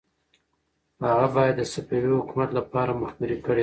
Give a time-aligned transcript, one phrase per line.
[1.11, 3.59] هغه باید د صفوي حکومت لپاره مخبري کړې وای.